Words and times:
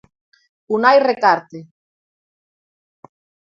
Unai 0.77 0.97
Recarte. 1.03 1.63